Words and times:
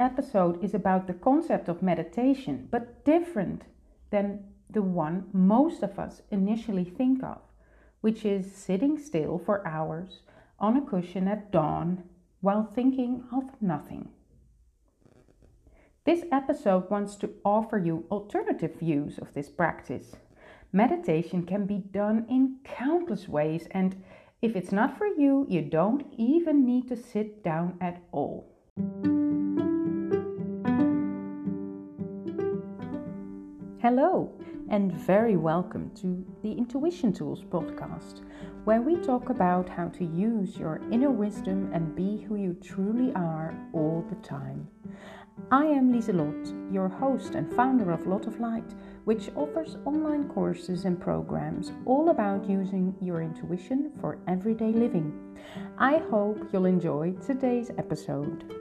episode 0.00 0.62
is 0.62 0.74
about 0.74 1.06
the 1.06 1.14
concept 1.14 1.68
of 1.68 1.82
meditation, 1.82 2.68
but 2.70 3.04
different 3.04 3.62
than 4.10 4.44
the 4.70 4.82
one 4.82 5.28
most 5.32 5.82
of 5.82 5.98
us 5.98 6.22
initially 6.30 6.84
think 6.84 7.22
of, 7.22 7.38
which 8.00 8.24
is 8.24 8.54
sitting 8.54 8.98
still 8.98 9.38
for 9.38 9.66
hours 9.66 10.20
on 10.58 10.76
a 10.76 10.82
cushion 10.82 11.28
at 11.28 11.50
dawn 11.50 12.02
while 12.40 12.64
thinking 12.64 13.24
of 13.32 13.44
nothing. 13.60 14.08
This 16.04 16.24
episode 16.32 16.88
wants 16.90 17.16
to 17.16 17.34
offer 17.44 17.78
you 17.78 18.06
alternative 18.10 18.76
views 18.76 19.18
of 19.18 19.34
this 19.34 19.50
practice. 19.50 20.16
Meditation 20.72 21.44
can 21.44 21.66
be 21.66 21.78
done 21.78 22.24
in 22.30 22.56
countless 22.64 23.28
ways, 23.28 23.68
and 23.72 24.02
if 24.40 24.56
it's 24.56 24.72
not 24.72 24.96
for 24.96 25.06
you, 25.06 25.46
you 25.48 25.62
don't 25.62 26.06
even 26.16 26.64
need 26.64 26.88
to 26.88 26.96
sit 26.96 27.42
down 27.42 27.76
at 27.80 28.02
all. 28.12 28.54
Hello, 33.88 34.30
and 34.68 34.92
very 34.92 35.38
welcome 35.38 35.90
to 35.94 36.22
the 36.42 36.52
Intuition 36.52 37.10
Tools 37.10 37.42
podcast, 37.44 38.20
where 38.64 38.82
we 38.82 38.96
talk 38.96 39.30
about 39.30 39.66
how 39.66 39.88
to 39.88 40.04
use 40.04 40.58
your 40.58 40.82
inner 40.92 41.10
wisdom 41.10 41.70
and 41.72 41.96
be 41.96 42.18
who 42.18 42.36
you 42.36 42.52
truly 42.62 43.14
are 43.14 43.58
all 43.72 44.04
the 44.10 44.16
time. 44.16 44.68
I 45.50 45.64
am 45.64 45.90
Lieselot, 45.90 46.70
your 46.70 46.90
host 46.90 47.34
and 47.34 47.50
founder 47.50 47.90
of 47.90 48.06
Lot 48.06 48.26
of 48.26 48.38
Light, 48.40 48.74
which 49.06 49.30
offers 49.34 49.78
online 49.86 50.28
courses 50.28 50.84
and 50.84 51.00
programs 51.00 51.72
all 51.86 52.10
about 52.10 52.46
using 52.46 52.94
your 53.00 53.22
intuition 53.22 53.90
for 54.02 54.18
everyday 54.28 54.70
living. 54.70 55.34
I 55.78 55.96
hope 56.10 56.50
you'll 56.52 56.66
enjoy 56.66 57.14
today's 57.26 57.70
episode. 57.78 58.57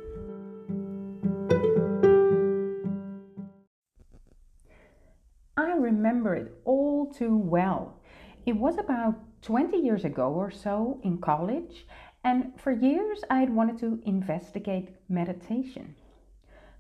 Too 7.14 7.38
well. 7.38 8.00
It 8.46 8.56
was 8.56 8.78
about 8.78 9.16
20 9.42 9.78
years 9.78 10.06
ago 10.06 10.32
or 10.32 10.52
so 10.52 11.00
in 11.04 11.18
college, 11.20 11.86
and 12.24 12.52
for 12.60 12.72
years 12.72 13.24
I 13.30 13.40
had 13.40 13.54
wanted 13.54 13.78
to 13.80 14.02
investigate 14.06 14.96
meditation. 15.10 15.96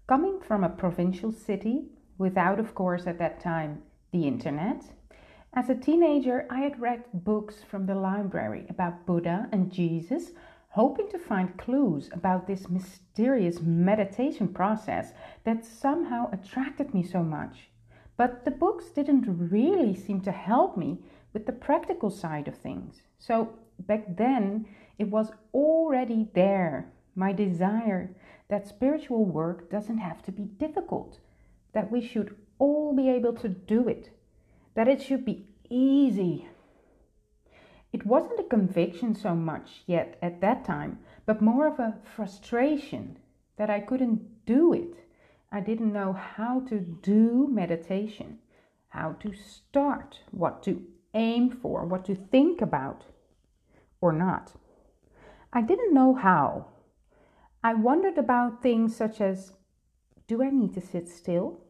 Coming 0.07 0.39
from 0.39 0.63
a 0.63 0.69
provincial 0.69 1.31
city, 1.31 1.85
without, 2.17 2.59
of 2.59 2.73
course, 2.73 3.07
at 3.07 3.19
that 3.19 3.39
time, 3.39 3.83
the 4.11 4.27
internet, 4.27 4.83
as 5.53 5.69
a 5.69 5.75
teenager 5.75 6.45
I 6.49 6.59
had 6.59 6.79
read 6.79 7.05
books 7.13 7.63
from 7.63 7.85
the 7.85 7.95
library 7.95 8.65
about 8.69 9.05
Buddha 9.05 9.47
and 9.51 9.71
Jesus, 9.71 10.31
hoping 10.69 11.09
to 11.09 11.17
find 11.17 11.57
clues 11.57 12.09
about 12.13 12.45
this 12.45 12.69
mysterious 12.69 13.61
meditation 13.61 14.47
process 14.49 15.13
that 15.43 15.65
somehow 15.65 16.29
attracted 16.31 16.93
me 16.93 17.03
so 17.03 17.23
much. 17.23 17.69
But 18.17 18.43
the 18.45 18.51
books 18.51 18.89
didn't 18.89 19.25
really 19.27 19.95
seem 19.95 20.21
to 20.21 20.31
help 20.31 20.75
me 20.75 20.99
with 21.33 21.45
the 21.45 21.51
practical 21.51 22.09
side 22.09 22.47
of 22.47 22.57
things. 22.57 23.03
So 23.19 23.53
back 23.79 24.17
then, 24.17 24.65
it 24.97 25.09
was 25.09 25.31
already 25.53 26.27
there 26.33 26.91
my 27.17 27.33
desire 27.33 28.15
that 28.47 28.67
spiritual 28.67 29.25
work 29.25 29.69
doesn't 29.69 29.97
have 29.97 30.21
to 30.23 30.31
be 30.31 30.43
difficult, 30.43 31.19
that 31.73 31.91
we 31.91 31.99
should 31.99 32.35
all 32.59 32.95
be 32.95 33.09
able 33.09 33.33
to 33.33 33.49
do 33.49 33.87
it, 33.87 34.11
that 34.75 34.87
it 34.87 35.01
should 35.01 35.25
be 35.25 35.47
easy. 35.69 36.47
It 37.91 38.05
wasn't 38.05 38.39
a 38.39 38.43
conviction 38.43 39.15
so 39.15 39.35
much 39.35 39.81
yet 39.87 40.17
at 40.21 40.41
that 40.41 40.63
time, 40.63 40.99
but 41.25 41.41
more 41.41 41.67
of 41.67 41.79
a 41.79 41.97
frustration 42.15 43.17
that 43.57 43.69
I 43.69 43.79
couldn't 43.79 44.45
do 44.45 44.73
it. 44.73 45.06
I 45.51 45.61
didn't 45.61 45.93
know 45.93 46.13
how 46.13 46.61
to 46.67 46.79
do 46.79 47.47
meditation, 47.49 48.39
how 48.89 49.13
to 49.19 49.33
start, 49.33 50.19
what 50.31 50.61
to 50.63 50.85
aim 51.13 51.49
for, 51.49 51.85
what 51.85 52.05
to 52.05 52.15
think 52.15 52.61
about 52.61 53.05
or 54.01 54.11
not. 54.11 54.53
I 55.53 55.61
didn't 55.61 55.93
know 55.93 56.13
how. 56.13 56.67
I 57.63 57.73
wondered 57.73 58.17
about 58.17 58.61
things 58.61 58.95
such 58.95 59.21
as 59.21 59.53
do 60.27 60.43
I 60.43 60.49
need 60.49 60.73
to 60.73 60.81
sit 60.81 61.07
still? 61.07 61.61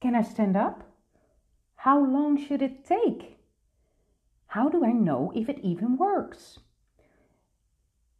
Can 0.00 0.14
I 0.14 0.22
stand 0.22 0.56
up? 0.56 0.82
How 1.76 2.04
long 2.04 2.36
should 2.36 2.62
it 2.62 2.84
take? 2.84 3.38
How 4.48 4.68
do 4.68 4.84
I 4.84 4.92
know 4.92 5.32
if 5.34 5.48
it 5.48 5.60
even 5.62 5.96
works? 5.96 6.58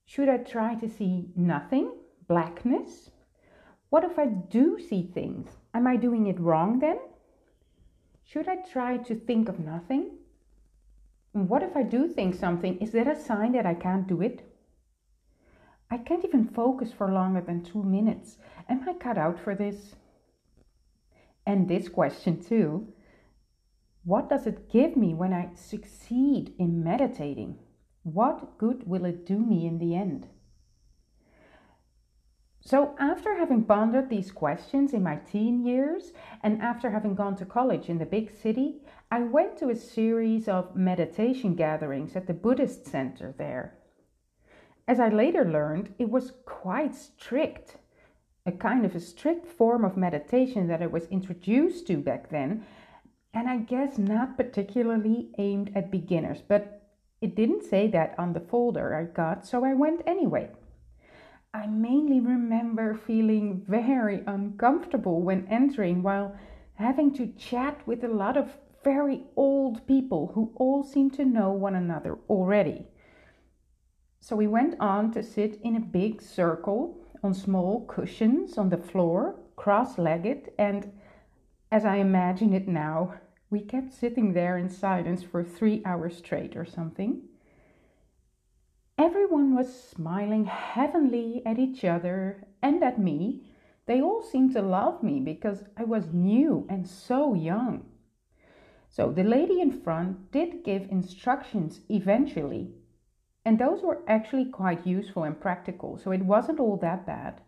Should 0.05 0.29
I 0.29 0.39
try 0.39 0.75
to 0.77 0.89
see 0.89 1.31
nothing, 1.35 1.93
blackness? 2.29 3.11
What 3.95 4.03
if 4.03 4.19
I 4.19 4.27
do 4.27 4.77
see 4.81 5.09
things? 5.15 5.49
Am 5.73 5.87
I 5.87 5.95
doing 5.95 6.27
it 6.27 6.41
wrong 6.41 6.81
then? 6.81 6.99
Should 8.25 8.49
I 8.49 8.57
try 8.57 8.97
to 8.97 9.15
think 9.15 9.49
of 9.49 9.61
nothing? 9.61 10.19
what 11.33 11.63
if 11.63 11.77
I 11.77 11.85
do 11.85 12.09
think 12.09 12.35
something? 12.35 12.77
Is 12.79 12.91
that 12.91 13.07
a 13.07 13.15
sign 13.15 13.53
that 13.53 13.67
I 13.67 13.75
can't 13.75 14.09
do 14.09 14.21
it? 14.21 14.43
I 15.93 15.99
can't 15.99 16.25
even 16.25 16.49
focus 16.49 16.91
for 16.93 17.13
longer 17.13 17.41
than 17.41 17.63
two 17.63 17.85
minutes. 17.85 18.37
Am 18.69 18.83
I 18.89 18.95
cut 18.95 19.17
out 19.17 19.39
for 19.39 19.55
this? 19.55 19.95
And 21.47 21.69
this 21.69 21.89
question 21.89 22.43
too 22.43 22.89
What 24.03 24.29
does 24.29 24.49
it 24.49 24.73
give 24.73 24.97
me 24.97 25.15
when 25.15 25.33
I 25.33 25.55
succeed 25.55 26.53
in 26.59 26.83
meditating? 26.83 27.61
What 28.03 28.59
good 28.59 28.89
will 28.89 29.05
it 29.05 29.25
do 29.25 29.39
me 29.39 29.69
in 29.69 29.79
the 29.79 29.95
end? 29.95 30.27
So, 32.67 32.95
after 32.99 33.37
having 33.37 33.65
pondered 33.65 34.09
these 34.09 34.33
questions 34.33 34.95
in 34.95 35.03
my 35.03 35.17
teen 35.17 35.67
years 35.67 36.15
and 36.43 36.63
after 36.63 36.89
having 36.89 37.15
gone 37.15 37.37
to 37.37 37.45
college 37.45 37.91
in 37.91 37.99
the 37.99 38.07
big 38.07 38.31
city, 38.31 38.81
I 39.11 39.21
went 39.21 39.59
to 39.59 39.69
a 39.69 39.77
series 39.77 40.49
of 40.49 40.75
meditation 40.75 41.57
gatherings 41.57 42.17
at 42.17 42.27
the 42.27 42.33
Buddhist 42.33 42.87
center 42.87 43.35
there. 43.37 43.75
As 44.89 44.99
I 44.99 45.11
later 45.11 45.45
learned, 45.45 45.93
it 45.99 46.09
was 46.09 46.33
quite 46.47 46.95
strict, 46.95 47.77
a 48.47 48.53
kind 48.53 48.87
of 48.87 48.95
a 48.95 49.01
strict 49.01 49.47
form 49.47 49.85
of 49.85 49.99
meditation 49.99 50.67
that 50.69 50.81
I 50.81 50.87
was 50.87 51.07
introduced 51.09 51.87
to 51.89 51.99
back 51.99 52.31
then, 52.31 52.65
and 53.35 53.47
I 53.47 53.59
guess 53.59 53.99
not 53.99 54.39
particularly 54.39 55.29
aimed 55.37 55.71
at 55.75 55.91
beginners, 55.91 56.41
but 56.49 56.83
it 57.21 57.37
didn't 57.37 57.65
say 57.65 57.89
that 57.89 58.15
on 58.19 58.33
the 58.33 58.41
folder 58.41 58.95
I 58.95 59.05
got, 59.05 59.47
so 59.47 59.67
I 59.67 59.75
went 59.75 60.01
anyway. 60.07 60.49
I 61.55 61.69
mainly 61.69 62.19
remember 62.19 62.95
feeling 63.07 63.65
very 63.69 64.25
uncomfortable 64.27 65.23
when 65.23 65.47
entering 65.49 66.03
while 66.03 66.35
having 66.75 67.15
to 67.15 67.29
chat 67.39 67.87
with 67.87 68.03
a 68.03 68.09
lot 68.09 68.37
of 68.37 68.59
very 68.83 69.23
old 69.37 69.87
people 69.87 70.33
who 70.35 70.53
all 70.57 70.83
seemed 70.83 71.15
to 71.15 71.25
know 71.25 71.53
one 71.53 71.77
another 71.77 72.19
already. 72.29 72.89
So 74.19 74.35
we 74.35 74.49
went 74.49 74.75
on 74.81 75.13
to 75.13 75.23
sit 75.23 75.61
in 75.63 75.77
a 75.77 75.81
big 75.81 76.21
circle 76.21 76.99
on 77.23 77.33
small 77.33 77.87
cushions 77.87 78.59
on 78.59 78.71
the 78.71 78.77
floor, 78.77 79.37
cross 79.55 79.97
legged, 79.97 80.51
and 80.59 80.91
as 81.71 81.85
I 81.85 81.97
imagine 81.97 82.53
it 82.53 82.67
now, 82.67 83.15
we 83.49 83.61
kept 83.61 83.93
sitting 83.93 84.33
there 84.33 84.59
in 84.59 84.69
silence 84.69 85.23
for 85.23 85.45
three 85.45 85.83
hours 85.85 86.17
straight 86.17 86.57
or 86.57 86.65
something. 86.65 87.23
Everyone 89.05 89.55
was 89.55 89.83
smiling 89.91 90.47
heavenly 90.47 91.43
at 91.45 91.59
each 91.59 91.85
other 91.85 92.47
and 92.63 92.83
at 92.83 92.99
me. 92.99 93.43
They 93.85 94.01
all 94.01 94.23
seemed 94.23 94.55
to 94.55 94.63
love 94.63 95.03
me 95.03 95.21
because 95.21 95.63
I 95.77 95.85
was 95.85 96.15
new 96.15 96.67
and 96.71 96.89
so 96.89 97.35
young. 97.35 97.85
So 98.89 99.13
the 99.13 99.23
lady 99.23 99.61
in 99.61 99.71
front 99.71 100.33
did 100.33 100.65
give 100.65 100.89
instructions 100.91 101.83
eventually 101.91 102.73
and 103.45 103.59
those 103.59 103.83
were 103.83 104.01
actually 104.09 104.47
quite 104.47 104.87
useful 104.87 105.25
and 105.25 105.39
practical, 105.39 105.99
so 105.99 106.11
it 106.11 106.25
wasn't 106.25 106.59
all 106.59 106.79
that 106.79 107.05
bad. 107.05 107.43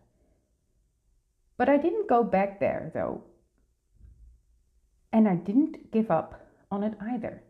But 1.57 1.69
I 1.69 1.77
didn't 1.77 2.07
go 2.07 2.23
back 2.23 2.59
there 2.59 2.91
though. 2.93 3.23
And 5.11 5.27
I 5.27 5.33
didn't 5.33 5.91
give 5.91 6.11
up 6.11 6.39
on 6.69 6.83
it 6.83 6.93
either. 7.01 7.41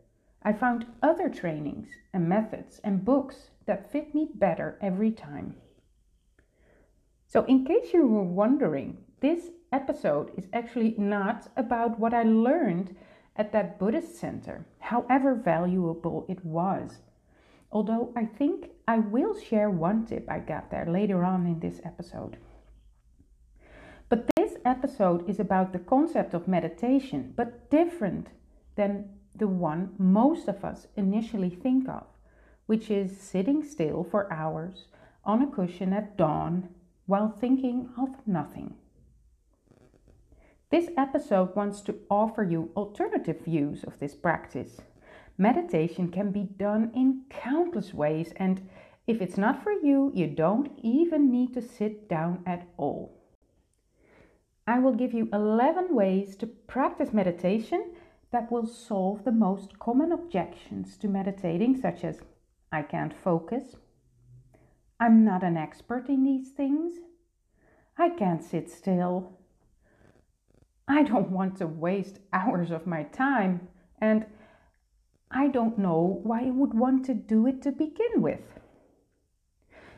I 0.42 0.54
found 0.54 0.86
other 1.02 1.28
trainings 1.28 1.88
and 2.14 2.26
methods 2.26 2.80
and 2.82 3.04
books 3.04 3.50
that 3.68 3.92
fit 3.92 4.14
me 4.14 4.28
better 4.34 4.76
every 4.82 5.12
time. 5.12 5.54
So, 7.28 7.44
in 7.44 7.64
case 7.64 7.92
you 7.92 8.06
were 8.06 8.24
wondering, 8.24 8.96
this 9.20 9.50
episode 9.70 10.32
is 10.36 10.48
actually 10.52 10.94
not 10.98 11.48
about 11.56 12.00
what 12.00 12.14
I 12.14 12.22
learned 12.22 12.96
at 13.36 13.52
that 13.52 13.78
Buddhist 13.78 14.16
center, 14.16 14.66
however 14.80 15.34
valuable 15.34 16.24
it 16.28 16.44
was. 16.44 17.02
Although 17.70 18.12
I 18.16 18.24
think 18.24 18.70
I 18.88 18.98
will 18.98 19.38
share 19.38 19.70
one 19.70 20.06
tip 20.06 20.26
I 20.28 20.38
got 20.38 20.70
there 20.70 20.86
later 20.86 21.22
on 21.22 21.46
in 21.46 21.60
this 21.60 21.80
episode. 21.84 22.38
But 24.08 24.26
this 24.36 24.56
episode 24.64 25.28
is 25.28 25.38
about 25.38 25.72
the 25.72 25.78
concept 25.78 26.32
of 26.32 26.48
meditation, 26.48 27.34
but 27.36 27.70
different 27.70 28.28
than 28.76 29.10
the 29.34 29.48
one 29.48 29.94
most 29.98 30.48
of 30.48 30.64
us 30.64 30.86
initially 30.96 31.50
think 31.50 31.88
of, 31.88 32.06
which 32.68 32.90
is 32.90 33.18
sitting 33.18 33.64
still 33.64 34.04
for 34.04 34.30
hours 34.30 34.88
on 35.24 35.40
a 35.42 35.46
cushion 35.46 35.90
at 35.94 36.18
dawn 36.18 36.68
while 37.06 37.30
thinking 37.30 37.88
of 37.96 38.10
nothing. 38.26 38.74
This 40.70 40.90
episode 40.98 41.56
wants 41.56 41.80
to 41.80 41.94
offer 42.10 42.42
you 42.42 42.70
alternative 42.76 43.40
views 43.40 43.84
of 43.84 43.98
this 43.98 44.14
practice. 44.14 44.82
Meditation 45.38 46.10
can 46.10 46.30
be 46.30 46.42
done 46.42 46.92
in 46.94 47.22
countless 47.30 47.94
ways, 47.94 48.34
and 48.36 48.68
if 49.06 49.22
it's 49.22 49.38
not 49.38 49.62
for 49.62 49.72
you, 49.72 50.12
you 50.14 50.26
don't 50.26 50.70
even 50.82 51.30
need 51.32 51.54
to 51.54 51.62
sit 51.62 52.06
down 52.06 52.42
at 52.44 52.68
all. 52.76 53.16
I 54.66 54.78
will 54.78 54.94
give 54.94 55.14
you 55.14 55.30
11 55.32 55.94
ways 55.94 56.36
to 56.36 56.46
practice 56.46 57.14
meditation 57.14 57.94
that 58.30 58.52
will 58.52 58.66
solve 58.66 59.24
the 59.24 59.32
most 59.32 59.78
common 59.78 60.12
objections 60.12 60.98
to 60.98 61.08
meditating, 61.08 61.80
such 61.80 62.04
as 62.04 62.20
I 62.70 62.82
can't 62.82 63.14
focus, 63.24 63.76
I'm 65.00 65.24
not 65.24 65.42
an 65.42 65.56
expert 65.56 66.08
in 66.08 66.24
these 66.24 66.50
things, 66.50 66.94
I 67.96 68.10
can't 68.10 68.44
sit 68.44 68.70
still, 68.70 69.32
I 70.86 71.02
don't 71.02 71.30
want 71.30 71.56
to 71.58 71.66
waste 71.66 72.18
hours 72.32 72.70
of 72.70 72.86
my 72.86 73.02
time, 73.04 73.68
and 74.00 74.24
I 75.30 75.48
don't 75.48 75.78
know 75.78 76.20
why 76.22 76.46
I 76.46 76.50
would 76.50 76.72
want 76.72 77.04
to 77.06 77.14
do 77.14 77.46
it 77.46 77.60
to 77.62 77.72
begin 77.72 78.22
with. 78.22 78.58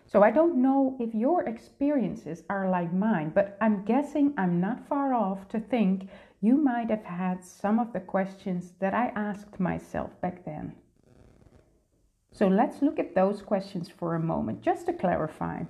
So 0.06 0.24
I 0.24 0.32
don't 0.32 0.60
know 0.60 0.96
if 0.98 1.14
your 1.14 1.44
experiences 1.44 2.42
are 2.50 2.68
like 2.68 2.92
mine, 2.92 3.30
but 3.32 3.56
I'm 3.60 3.84
guessing 3.84 4.34
I'm 4.36 4.60
not 4.60 4.88
far 4.88 5.14
off 5.14 5.46
to 5.50 5.60
think 5.60 6.08
you 6.40 6.56
might 6.56 6.90
have 6.90 7.04
had 7.04 7.44
some 7.44 7.78
of 7.78 7.92
the 7.92 8.00
questions 8.00 8.72
that 8.80 8.92
I 8.92 9.12
asked 9.14 9.60
myself 9.60 10.10
back 10.20 10.44
then. 10.44 10.74
So 12.40 12.48
let's 12.48 12.80
look 12.80 12.98
at 12.98 13.14
those 13.14 13.42
questions 13.42 13.90
for 13.90 14.14
a 14.14 14.18
moment, 14.18 14.62
just 14.62 14.86
to 14.86 14.94
clarify. 14.94 15.64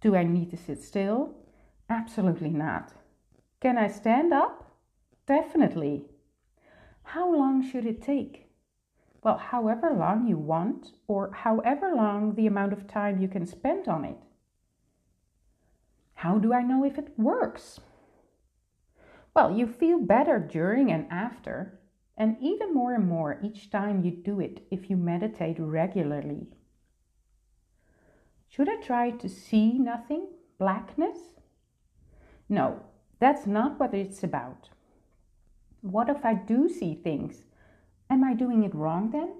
Do 0.00 0.16
I 0.16 0.22
need 0.22 0.48
to 0.52 0.56
sit 0.56 0.82
still? 0.82 1.34
Absolutely 1.90 2.48
not. 2.48 2.94
Can 3.60 3.76
I 3.76 3.88
stand 3.88 4.32
up? 4.32 4.78
Definitely. 5.26 6.06
How 7.02 7.30
long 7.30 7.62
should 7.62 7.84
it 7.84 8.00
take? 8.00 8.46
Well, 9.22 9.36
however 9.36 9.90
long 9.90 10.26
you 10.26 10.38
want, 10.38 10.92
or 11.06 11.32
however 11.34 11.92
long 11.94 12.34
the 12.34 12.46
amount 12.46 12.72
of 12.72 12.88
time 12.88 13.20
you 13.20 13.28
can 13.28 13.44
spend 13.44 13.88
on 13.88 14.06
it. 14.06 14.16
How 16.14 16.38
do 16.38 16.54
I 16.54 16.62
know 16.62 16.82
if 16.82 16.96
it 16.96 17.12
works? 17.18 17.78
Well, 19.36 19.54
you 19.54 19.66
feel 19.66 19.98
better 19.98 20.38
during 20.38 20.90
and 20.90 21.06
after, 21.10 21.78
and 22.16 22.36
even 22.40 22.74
more 22.74 22.94
and 22.94 23.08
more 23.08 23.38
each 23.42 23.70
time 23.70 24.04
you 24.04 24.10
do 24.10 24.40
it 24.40 24.66
if 24.70 24.90
you 24.90 24.96
meditate 24.96 25.56
regularly. 25.58 26.46
Should 28.48 28.68
I 28.68 28.76
try 28.76 29.10
to 29.10 29.28
see 29.28 29.78
nothing, 29.78 30.28
blackness? 30.58 31.18
No, 32.48 32.82
that's 33.18 33.46
not 33.46 33.80
what 33.80 33.94
it's 33.94 34.22
about. 34.22 34.68
What 35.80 36.08
if 36.10 36.24
I 36.24 36.34
do 36.34 36.68
see 36.68 36.94
things? 36.94 37.44
Am 38.10 38.22
I 38.22 38.34
doing 38.34 38.62
it 38.62 38.74
wrong 38.74 39.10
then? 39.10 39.34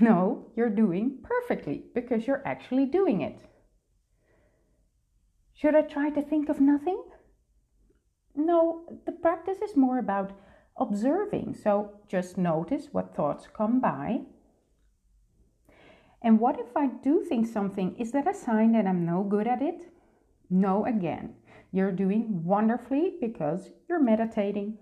No, 0.00 0.50
you're 0.56 0.70
doing 0.70 1.18
perfectly 1.22 1.84
because 1.94 2.26
you're 2.26 2.46
actually 2.46 2.86
doing 2.86 3.20
it. 3.20 3.38
Should 5.54 5.76
I 5.76 5.82
try 5.82 6.10
to 6.10 6.22
think 6.22 6.48
of 6.48 6.60
nothing? 6.60 7.00
No, 8.34 8.86
the 9.06 9.12
practice 9.12 9.58
is 9.62 9.76
more 9.76 9.98
about 9.98 10.32
observing, 10.76 11.54
so 11.54 11.92
just 12.08 12.38
notice 12.38 12.88
what 12.92 13.14
thoughts 13.14 13.48
come 13.52 13.80
by. 13.80 14.20
And 16.22 16.38
what 16.38 16.60
if 16.60 16.76
I 16.76 16.86
do 16.86 17.24
think 17.24 17.46
something? 17.46 17.96
Is 17.96 18.12
that 18.12 18.28
a 18.28 18.34
sign 18.34 18.72
that 18.72 18.86
I'm 18.86 19.04
no 19.04 19.22
good 19.22 19.46
at 19.46 19.60
it? 19.60 19.90
No, 20.48 20.84
again. 20.86 21.34
You're 21.72 21.92
doing 21.92 22.44
wonderfully 22.44 23.14
because 23.20 23.70
you're 23.88 23.98
meditating. 24.02 24.78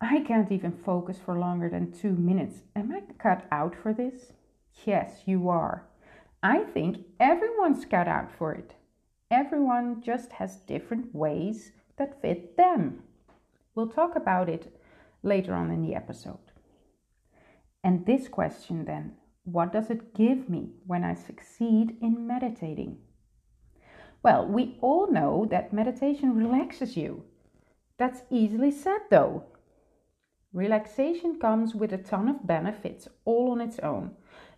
I 0.00 0.20
can't 0.20 0.50
even 0.50 0.72
focus 0.72 1.18
for 1.22 1.38
longer 1.38 1.68
than 1.68 1.92
two 1.92 2.12
minutes. 2.12 2.62
Am 2.74 2.92
I 2.92 3.02
cut 3.18 3.46
out 3.52 3.74
for 3.74 3.92
this? 3.92 4.32
Yes, 4.84 5.22
you 5.26 5.48
are. 5.48 5.86
I 6.42 6.64
think 6.64 7.04
everyone's 7.18 7.84
cut 7.84 8.08
out 8.08 8.30
for 8.30 8.52
it. 8.52 8.74
Everyone 9.30 10.00
just 10.00 10.32
has 10.32 10.56
different 10.60 11.14
ways 11.14 11.72
that 11.96 12.22
fit 12.22 12.56
them. 12.56 13.02
We'll 13.78 13.86
talk 13.86 14.16
about 14.16 14.48
it 14.48 14.76
later 15.22 15.54
on 15.54 15.70
in 15.70 15.82
the 15.82 15.94
episode. 15.94 16.50
And 17.84 18.04
this 18.04 18.26
question 18.26 18.86
then 18.86 19.12
what 19.44 19.72
does 19.72 19.88
it 19.88 20.14
give 20.14 20.48
me 20.48 20.72
when 20.84 21.04
I 21.04 21.14
succeed 21.14 21.96
in 22.02 22.26
meditating? 22.26 22.98
Well, 24.20 24.48
we 24.48 24.78
all 24.80 25.12
know 25.12 25.46
that 25.52 25.72
meditation 25.72 26.34
relaxes 26.34 26.96
you. 26.96 27.22
That's 27.98 28.22
easily 28.30 28.72
said 28.72 29.02
though. 29.12 29.44
Relaxation 30.52 31.38
comes 31.38 31.72
with 31.72 31.92
a 31.92 31.98
ton 31.98 32.28
of 32.28 32.48
benefits 32.48 33.06
all 33.24 33.52
on 33.52 33.60
its 33.60 33.78
own. 33.78 34.16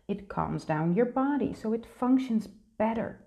It 0.08 0.30
calms 0.30 0.64
down 0.64 0.94
your 0.94 1.04
body 1.04 1.52
so 1.52 1.74
it 1.74 1.84
functions 1.84 2.48
better. 2.78 3.22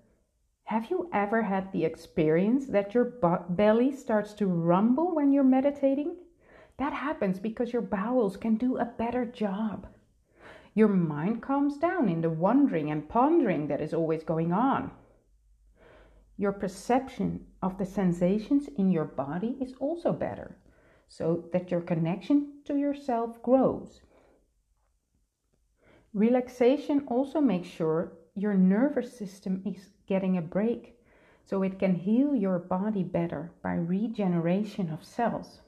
Have 0.73 0.89
you 0.89 1.07
ever 1.13 1.43
had 1.43 1.71
the 1.71 1.85
experience 1.85 2.65
that 2.65 2.95
your 2.95 3.05
belly 3.05 3.91
starts 3.91 4.33
to 4.33 4.47
rumble 4.47 5.13
when 5.13 5.31
you're 5.31 5.43
meditating? 5.43 6.15
That 6.77 6.93
happens 6.93 7.37
because 7.37 7.71
your 7.71 7.83
bowels 7.83 8.37
can 8.37 8.55
do 8.55 8.77
a 8.77 8.85
better 8.85 9.23
job. 9.23 9.85
Your 10.73 10.87
mind 10.87 11.43
calms 11.43 11.77
down 11.77 12.09
in 12.09 12.21
the 12.21 12.31
wondering 12.31 12.89
and 12.89 13.07
pondering 13.07 13.67
that 13.67 13.81
is 13.81 13.93
always 13.93 14.23
going 14.23 14.51
on. 14.51 14.89
Your 16.37 16.53
perception 16.53 17.45
of 17.61 17.77
the 17.77 17.85
sensations 17.85 18.67
in 18.75 18.89
your 18.89 19.05
body 19.05 19.55
is 19.61 19.75
also 19.79 20.11
better, 20.11 20.57
so 21.07 21.49
that 21.53 21.69
your 21.69 21.81
connection 21.81 22.61
to 22.65 22.75
yourself 22.75 23.43
grows. 23.43 24.01
Relaxation 26.15 27.03
also 27.05 27.39
makes 27.39 27.67
sure 27.67 28.13
your 28.35 28.53
nervous 28.53 29.15
system 29.17 29.61
is 29.65 29.89
getting 30.07 30.37
a 30.37 30.41
break, 30.41 30.95
so 31.45 31.61
it 31.61 31.79
can 31.79 31.95
heal 31.95 32.33
your 32.33 32.59
body 32.59 33.03
better 33.03 33.51
by 33.61 33.73
regeneration 33.73 34.89
of 34.89 35.03
cells. 35.03 35.61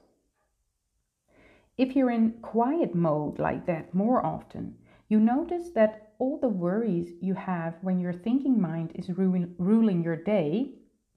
If 1.77 1.95
you're 1.95 2.11
in 2.11 2.31
quiet 2.41 2.95
mode 2.95 3.37
like 3.37 3.65
that 3.65 3.93
more 3.93 4.25
often, 4.25 4.75
you 5.09 5.19
notice 5.19 5.69
that 5.71 6.13
all 6.17 6.37
the 6.39 6.47
worries 6.47 7.13
you 7.21 7.33
have 7.33 7.75
when 7.81 7.99
your 7.99 8.13
thinking 8.13 8.59
mind 8.59 8.93
is 8.95 9.09
ruling 9.09 10.03
your 10.03 10.15
day, 10.15 10.71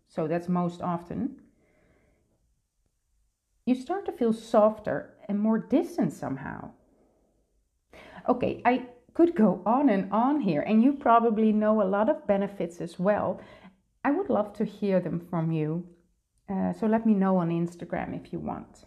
so 0.08 0.26
that's 0.26 0.48
most 0.48 0.82
often, 0.82 1.40
you 3.64 3.74
start 3.74 4.06
to 4.06 4.12
feel 4.12 4.32
softer 4.32 5.14
and 5.28 5.38
more 5.38 5.58
distant 5.58 6.12
somehow. 6.12 6.70
Okay, 8.28 8.60
I 8.64 8.86
could 9.14 9.34
go 9.34 9.62
on 9.66 9.88
and 9.88 10.12
on 10.12 10.40
here, 10.40 10.60
and 10.62 10.82
you 10.82 10.92
probably 10.92 11.52
know 11.52 11.82
a 11.82 11.88
lot 11.96 12.08
of 12.08 12.26
benefits 12.26 12.80
as 12.80 12.98
well. 12.98 13.40
I 14.04 14.10
would 14.10 14.30
love 14.30 14.52
to 14.54 14.64
hear 14.64 15.00
them 15.00 15.20
from 15.30 15.50
you. 15.50 15.86
Uh, 16.48 16.72
so 16.72 16.86
let 16.86 17.04
me 17.04 17.14
know 17.14 17.36
on 17.36 17.50
Instagram 17.50 18.14
if 18.14 18.32
you 18.32 18.38
want. 18.38 18.84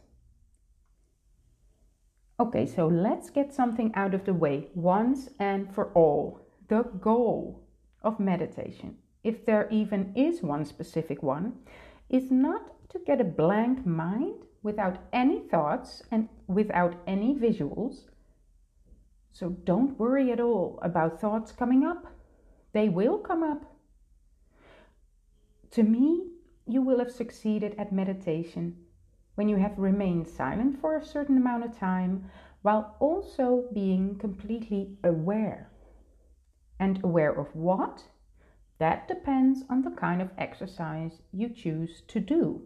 Okay, 2.40 2.66
so 2.66 2.88
let's 2.88 3.30
get 3.30 3.54
something 3.54 3.92
out 3.94 4.16
of 4.16 4.26
the 4.26 4.34
way 4.34 4.70
once 4.74 5.30
and 5.40 5.72
for 5.74 5.92
all. 5.94 6.40
The 6.70 6.84
goal 6.84 7.68
of 8.02 8.20
meditation, 8.20 8.98
if 9.24 9.46
there 9.46 9.68
even 9.70 10.14
is 10.16 10.42
one 10.42 10.66
specific 10.66 11.22
one, 11.22 11.54
is 12.10 12.32
not 12.32 12.90
to 12.90 13.00
get 13.06 13.22
a 13.22 13.26
blank 13.26 13.86
mind 13.86 14.36
without 14.64 14.98
any 15.14 15.40
thoughts 15.40 16.02
and 16.10 16.30
without 16.48 16.96
any 17.06 17.36
visuals. 17.36 18.06
So 19.32 19.50
don't 19.50 19.98
worry 19.98 20.32
at 20.32 20.40
all 20.40 20.80
about 20.82 21.20
thoughts 21.20 21.52
coming 21.52 21.84
up. 21.86 22.06
They 22.74 22.90
will 22.90 23.18
come 23.18 23.44
up. 23.44 23.66
To 25.72 25.84
me, 25.84 26.28
you 26.68 26.82
will 26.82 27.00
have 27.00 27.12
succeeded 27.12 27.76
at 27.78 27.92
meditation 27.92 28.78
when 29.36 29.48
you 29.50 29.56
have 29.58 29.78
remained 29.78 30.28
silent 30.28 30.80
for 30.80 30.98
a 30.98 31.06
certain 31.06 31.38
amount 31.38 31.64
of 31.64 31.78
time 31.78 32.30
while 32.62 32.96
also 33.00 33.66
being 33.74 34.18
completely 34.18 34.98
aware. 35.04 35.72
And 36.80 37.04
aware 37.04 37.32
of 37.32 37.56
what? 37.56 38.04
That 38.80 39.08
depends 39.08 39.64
on 39.70 39.84
the 39.84 39.92
kind 39.92 40.22
of 40.22 40.32
exercise 40.38 41.22
you 41.32 41.50
choose 41.50 42.02
to 42.08 42.20
do. 42.20 42.64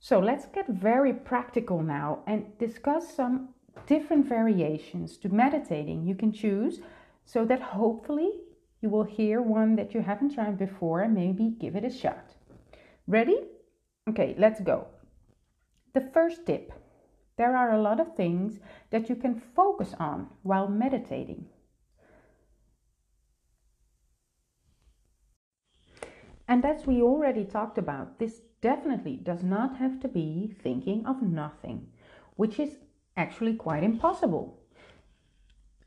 So 0.00 0.18
let's 0.18 0.46
get 0.46 0.68
very 0.68 1.12
practical 1.12 1.82
now 1.82 2.22
and 2.26 2.56
discuss 2.58 3.14
some 3.14 3.50
different 3.86 4.26
variations 4.26 5.16
to 5.18 5.28
meditating 5.28 6.06
you 6.06 6.14
can 6.14 6.32
choose 6.32 6.80
so 7.24 7.44
that 7.44 7.60
hopefully 7.60 8.30
you 8.80 8.88
will 8.88 9.04
hear 9.04 9.42
one 9.42 9.76
that 9.76 9.94
you 9.94 10.00
haven't 10.00 10.34
tried 10.34 10.58
before 10.58 11.00
and 11.00 11.14
maybe 11.14 11.50
give 11.58 11.76
it 11.76 11.84
a 11.84 11.90
shot. 11.90 12.34
Ready? 13.06 13.40
Okay, 14.08 14.34
let's 14.38 14.60
go. 14.60 14.86
The 15.94 16.10
first 16.12 16.46
tip 16.46 16.72
there 17.38 17.56
are 17.56 17.72
a 17.72 17.80
lot 17.80 18.00
of 18.00 18.16
things 18.16 18.58
that 18.90 19.08
you 19.08 19.14
can 19.14 19.40
focus 19.54 19.94
on 19.98 20.28
while 20.42 20.68
meditating. 20.68 21.46
And 26.48 26.64
as 26.64 26.84
we 26.84 27.00
already 27.00 27.44
talked 27.44 27.78
about, 27.78 28.18
this 28.18 28.40
definitely 28.60 29.16
does 29.16 29.44
not 29.44 29.76
have 29.76 30.00
to 30.00 30.08
be 30.08 30.52
thinking 30.62 31.06
of 31.06 31.22
nothing, 31.22 31.86
which 32.34 32.58
is 32.58 32.78
actually 33.18 33.54
quite 33.54 33.82
impossible. 33.82 34.62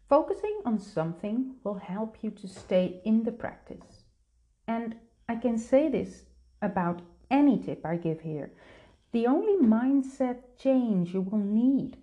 Focusing 0.10 0.60
on 0.66 0.78
something 0.78 1.56
will 1.64 1.80
help 1.80 2.18
you 2.22 2.30
to 2.30 2.48
stay 2.48 3.02
in 3.06 3.24
the 3.24 3.32
practice. 3.32 4.04
And 4.68 4.96
I 5.30 5.38
can 5.38 5.58
say 5.58 5.90
this 5.90 6.26
about 6.62 7.02
any 7.32 7.58
tip 7.58 7.86
I 7.86 7.96
give 7.96 8.20
here. 8.20 8.52
The 9.14 9.26
only 9.26 9.56
mindset 9.66 10.40
change 10.60 11.14
you 11.14 11.22
will 11.22 11.40
need 11.40 11.98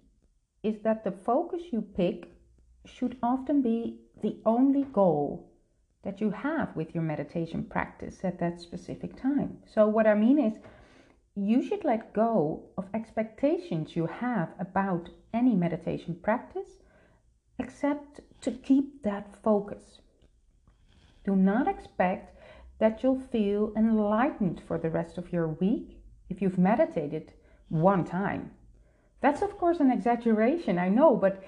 is 0.62 0.80
that 0.80 1.04
the 1.04 1.12
focus 1.12 1.62
you 1.70 1.82
pick 1.82 2.32
should 2.86 3.18
often 3.22 3.60
be 3.60 4.00
the 4.22 4.36
only 4.46 4.84
goal 4.84 5.52
that 6.02 6.20
you 6.20 6.30
have 6.30 6.74
with 6.74 6.94
your 6.94 7.04
meditation 7.04 7.64
practice 7.64 8.24
at 8.24 8.38
that 8.40 8.60
specific 8.60 9.20
time. 9.20 9.58
So, 9.66 9.86
what 9.86 10.06
I 10.06 10.14
mean 10.14 10.38
is, 10.38 10.54
you 11.34 11.62
should 11.62 11.84
let 11.84 12.12
go 12.14 12.64
of 12.76 12.86
expectations 12.94 13.94
you 13.94 14.06
have 14.06 14.48
about 14.58 15.10
any 15.32 15.54
meditation 15.54 16.16
practice, 16.22 16.82
except 17.58 18.20
to 18.40 18.50
keep 18.50 19.02
that 19.02 19.36
focus. 19.42 20.00
Do 21.24 21.36
not 21.36 21.68
expect 21.68 22.36
that 22.78 23.02
you'll 23.02 23.20
feel 23.20 23.72
enlightened 23.76 24.62
for 24.66 24.78
the 24.78 24.90
rest 24.90 25.18
of 25.18 25.32
your 25.32 25.48
week 25.48 25.98
if 26.28 26.40
you've 26.40 26.58
meditated 26.58 27.32
one 27.68 28.04
time. 28.04 28.52
That's, 29.20 29.42
of 29.42 29.58
course, 29.58 29.80
an 29.80 29.90
exaggeration, 29.90 30.78
I 30.78 30.88
know, 30.88 31.16
but 31.16 31.42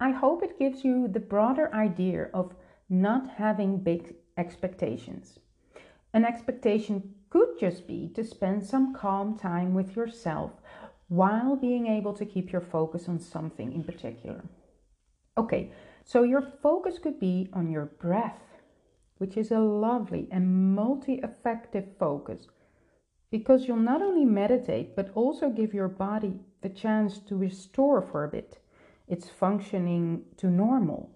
I 0.00 0.10
hope 0.10 0.42
it 0.42 0.58
gives 0.58 0.84
you 0.84 1.06
the 1.06 1.20
broader 1.20 1.72
idea 1.72 2.28
of 2.34 2.54
not 2.88 3.30
having 3.36 3.78
big 3.78 4.16
expectations. 4.36 5.38
An 6.12 6.24
expectation 6.24 7.14
could 7.30 7.58
just 7.58 7.86
be 7.86 8.08
to 8.14 8.24
spend 8.24 8.64
some 8.64 8.94
calm 8.94 9.38
time 9.38 9.74
with 9.74 9.96
yourself 9.96 10.52
while 11.14 11.54
being 11.54 11.86
able 11.86 12.12
to 12.12 12.26
keep 12.26 12.50
your 12.50 12.60
focus 12.60 13.08
on 13.08 13.20
something 13.20 13.72
in 13.72 13.84
particular. 13.84 14.44
Okay, 15.38 15.70
so 16.04 16.22
your 16.22 16.42
focus 16.42 16.98
could 16.98 17.20
be 17.20 17.48
on 17.52 17.70
your 17.70 17.86
breath, 17.86 18.42
which 19.18 19.36
is 19.36 19.50
a 19.52 19.58
lovely 19.58 20.26
and 20.32 20.74
multi 20.74 21.14
effective 21.22 21.86
focus 21.98 22.48
because 23.30 23.66
you'll 23.66 23.90
not 23.92 24.02
only 24.02 24.24
meditate 24.24 24.96
but 24.96 25.10
also 25.14 25.50
give 25.50 25.72
your 25.72 25.88
body 25.88 26.40
the 26.62 26.68
chance 26.68 27.18
to 27.18 27.36
restore 27.36 28.00
for 28.02 28.24
a 28.24 28.28
bit 28.28 28.58
its 29.06 29.28
functioning 29.28 30.24
to 30.36 30.48
normal. 30.48 31.10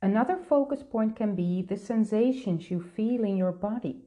Another 0.00 0.36
focus 0.36 0.82
point 0.82 1.16
can 1.16 1.34
be 1.34 1.62
the 1.62 1.76
sensations 1.76 2.70
you 2.70 2.80
feel 2.80 3.24
in 3.24 3.36
your 3.36 3.52
body, 3.52 4.02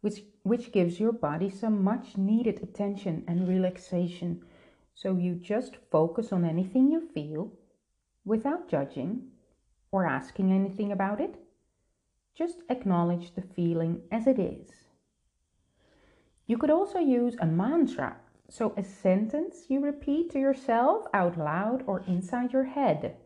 which, 0.00 0.22
which 0.46 0.70
gives 0.70 1.00
your 1.00 1.10
body 1.10 1.50
some 1.50 1.82
much 1.82 2.16
needed 2.16 2.62
attention 2.62 3.24
and 3.26 3.48
relaxation. 3.48 4.40
So 4.94 5.16
you 5.16 5.34
just 5.34 5.76
focus 5.90 6.32
on 6.32 6.44
anything 6.44 6.88
you 6.88 7.00
feel 7.12 7.50
without 8.24 8.68
judging 8.68 9.24
or 9.90 10.06
asking 10.06 10.52
anything 10.52 10.92
about 10.92 11.20
it. 11.20 11.34
Just 12.36 12.58
acknowledge 12.68 13.34
the 13.34 13.42
feeling 13.42 14.02
as 14.12 14.28
it 14.28 14.38
is. 14.38 14.70
You 16.46 16.58
could 16.58 16.70
also 16.70 17.00
use 17.00 17.34
a 17.40 17.46
mantra, 17.46 18.18
so 18.48 18.72
a 18.76 18.84
sentence 18.84 19.64
you 19.68 19.80
repeat 19.80 20.30
to 20.30 20.38
yourself 20.38 21.06
out 21.12 21.36
loud 21.36 21.82
or 21.88 22.04
inside 22.06 22.52
your 22.52 22.66
head. 22.78 23.16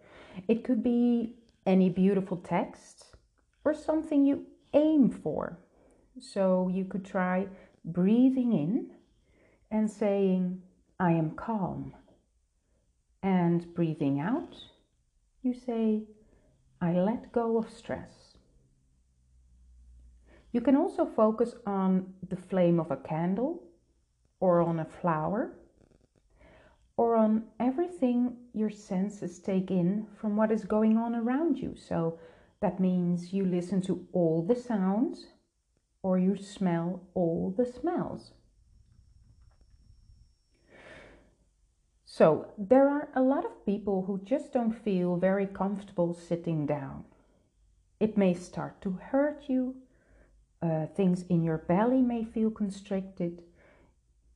It 0.49 0.65
could 0.65 0.83
be 0.83 1.35
any 1.67 1.91
beautiful 1.91 2.39
text 2.39 3.15
or 3.63 3.75
something 3.75 4.25
you 4.25 4.47
aim 4.73 5.11
for. 5.11 5.59
So 6.19 6.69
you 6.69 6.85
could 6.85 7.05
try 7.05 7.47
breathing 7.85 8.53
in 8.53 8.91
and 9.71 9.91
saying, 9.91 10.63
I 10.99 11.13
am 11.13 11.31
calm. 11.31 11.95
And 13.23 13.75
breathing 13.75 14.19
out, 14.19 14.57
you 15.43 15.55
say, 15.55 16.05
I 16.81 16.93
let 16.93 17.33
go 17.33 17.59
of 17.59 17.71
stress. 17.71 18.37
You 20.53 20.61
can 20.61 20.77
also 20.77 21.05
focus 21.05 21.55
on 21.67 22.15
the 22.29 22.37
flame 22.37 22.81
of 22.81 22.91
a 22.91 22.97
candle 22.97 23.63
or 24.41 24.61
on 24.61 24.81
a 24.81 24.85
flower 24.85 25.53
or 26.97 27.15
on 27.17 27.45
everything 27.61 28.37
your 28.53 28.71
senses 28.71 29.39
take 29.39 29.71
in 29.71 30.07
from 30.21 30.37
what 30.37 30.51
is 30.51 30.65
going 30.65 30.97
on 30.97 31.15
around 31.15 31.59
you. 31.59 31.77
So 31.77 32.19
that 32.61 32.81
means 32.81 33.33
you 33.33 33.45
listen 33.45 33.81
to 33.83 34.07
all 34.13 34.43
the 34.43 34.57
sounds 34.57 35.27
or 36.03 36.19
you 36.19 36.37
smell 36.37 37.03
all 37.15 37.55
the 37.57 37.67
smells. 37.67 38.33
So, 42.05 42.49
there 42.59 42.89
are 42.89 43.09
a 43.15 43.23
lot 43.23 43.45
of 43.45 43.65
people 43.65 44.03
who 44.03 44.21
just 44.25 44.53
don't 44.53 44.73
feel 44.73 45.17
very 45.17 45.47
comfortable 45.47 46.13
sitting 46.13 46.67
down. 46.67 47.05
It 48.01 48.19
may 48.19 48.35
start 48.35 48.81
to 48.83 48.93
hurt 48.93 49.45
you, 49.49 49.77
uh, 50.61 50.87
things 50.87 51.23
in 51.29 51.45
your 51.45 51.59
belly 51.59 52.03
may 52.03 52.25
feel 52.25 52.51
constricted, 52.51 53.43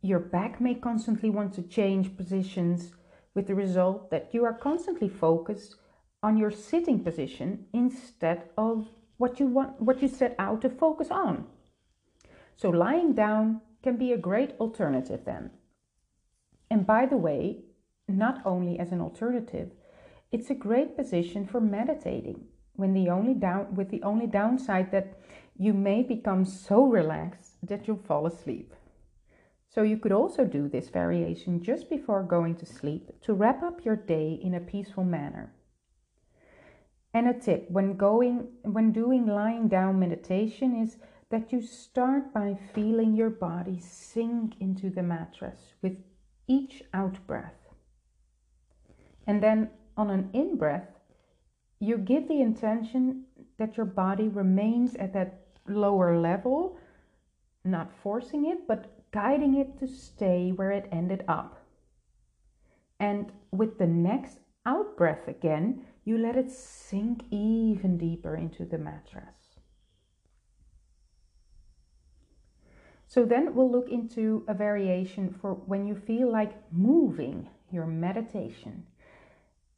your 0.02 0.21
back 0.21 0.61
may 0.61 0.75
constantly 0.75 1.30
want 1.30 1.54
to 1.54 1.62
change 1.62 2.16
positions 2.16 2.92
with 3.35 3.47
the 3.47 3.54
result 3.54 4.11
that 4.11 4.28
you 4.33 4.44
are 4.44 4.52
constantly 4.52 5.09
focused 5.09 5.76
on 6.23 6.37
your 6.37 6.50
sitting 6.50 7.02
position 7.02 7.66
instead 7.73 8.50
of 8.56 8.88
what 9.16 9.40
you 9.40 9.47
want 9.47 9.80
what 9.80 10.00
you 10.02 10.09
set 10.09 10.35
out 10.38 10.61
to 10.62 10.71
focus 10.71 11.11
on. 11.11 11.47
So 12.57 12.71
lying 12.71 13.13
down 13.13 13.61
can 13.83 13.97
be 13.97 14.13
a 14.13 14.19
great 14.19 14.55
alternative 14.61 15.21
then. 15.25 15.51
And 16.71 16.87
by 16.87 17.07
the 17.07 17.17
way, 17.17 17.65
not 18.09 18.43
only 18.45 18.79
as 18.79 18.93
an 18.93 19.01
alternative, 19.01 19.71
it's 20.33 20.51
a 20.51 20.55
great 20.55 20.97
position 20.97 21.47
for 21.47 21.61
meditating 21.61 22.47
when 22.77 22.93
the 22.93 23.09
only 23.09 23.35
down 23.35 23.75
with 23.75 23.91
the 23.91 24.03
only 24.03 24.27
downside 24.27 24.91
that 24.91 25.19
you 25.57 25.73
may 25.73 26.03
become 26.03 26.45
so 26.45 26.85
relaxed 26.85 27.53
that 27.63 27.87
you'll 27.87 27.97
fall 28.09 28.27
asleep. 28.27 28.75
So 29.69 29.83
you 29.83 29.97
could 29.97 30.13
also 30.13 30.45
do 30.45 30.69
this 30.69 30.89
variation 30.89 31.63
just 31.63 31.89
before 31.89 32.23
going 32.23 32.57
to 32.57 32.67
sleep 32.67 33.11
to 33.23 33.35
wrap 33.35 33.63
up 33.63 33.85
your 33.85 33.97
day 33.97 34.39
in 34.43 34.55
a 34.55 34.61
peaceful 34.61 35.05
manner. 35.05 35.53
And 37.13 37.29
a 37.29 37.35
tip 37.35 37.71
when 37.71 37.97
going 37.97 38.49
when 38.63 38.93
doing 38.93 39.27
lying 39.27 39.69
down 39.69 40.01
meditation 40.01 40.75
is 40.75 40.97
that 41.31 41.52
you 41.52 41.61
start 41.61 42.33
by 42.33 42.59
feeling 42.75 43.14
your 43.14 43.31
body 43.31 43.78
sink 43.81 44.54
into 44.61 44.90
the 44.90 45.02
mattress 45.02 45.75
with 45.83 45.97
each 46.47 46.83
out 46.93 47.16
breath. 47.26 47.69
And 49.26 49.43
then 49.43 49.71
on 49.97 50.11
an 50.11 50.31
in 50.33 50.57
breath, 50.57 50.88
you 51.81 51.99
give 51.99 52.28
the 52.28 52.40
intention 52.40 53.25
that 53.59 53.76
your 53.76 53.87
body 53.87 54.28
remains 54.28 54.95
at 54.97 55.12
that 55.14 55.47
lower 55.66 56.19
level, 56.19 56.78
not 57.64 57.90
forcing 58.02 58.47
it, 58.47 58.66
but 58.66 59.11
guiding 59.12 59.57
it 59.57 59.78
to 59.78 59.87
stay 59.87 60.50
where 60.50 60.73
it 60.73 60.88
ended 60.93 61.25
up. 61.28 61.64
And 63.00 63.33
with 63.50 63.78
the 63.78 63.87
next 63.87 64.38
out 64.66 64.97
breath 64.97 65.28
again, 65.28 65.85
you 66.04 66.19
let 66.19 66.37
it 66.37 66.50
sink 66.50 67.25
even 67.31 67.97
deeper 67.97 68.37
into 68.37 68.64
the 68.64 68.78
mattress. 68.78 69.54
So 73.14 73.25
then 73.25 73.54
we'll 73.54 73.71
look 73.71 73.90
into 73.90 74.42
a 74.49 74.54
variation 74.54 75.33
for 75.40 75.54
when 75.54 75.87
you 75.87 75.94
feel 75.94 76.33
like 76.33 76.61
moving 76.73 77.49
your 77.71 77.87
meditation. 77.87 78.85